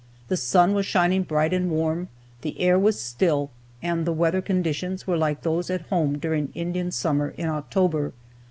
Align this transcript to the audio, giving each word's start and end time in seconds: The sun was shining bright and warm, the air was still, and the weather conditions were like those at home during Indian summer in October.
The 0.29 0.35
sun 0.37 0.73
was 0.73 0.87
shining 0.87 1.21
bright 1.21 1.53
and 1.53 1.69
warm, 1.69 2.07
the 2.41 2.59
air 2.59 2.79
was 2.79 2.99
still, 2.99 3.51
and 3.83 4.03
the 4.03 4.11
weather 4.11 4.41
conditions 4.41 5.05
were 5.05 5.15
like 5.15 5.43
those 5.43 5.69
at 5.69 5.81
home 5.89 6.17
during 6.17 6.51
Indian 6.55 6.89
summer 6.89 7.35
in 7.37 7.47
October. 7.47 8.11